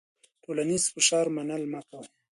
د 0.03 0.03
ټولنیز 0.43 0.83
فشار 0.93 1.25
منل 1.35 1.63
مه 1.71 1.81
کوه. 1.89 2.03